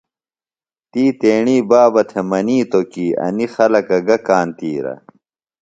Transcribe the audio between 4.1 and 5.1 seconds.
کانتِیرہ۔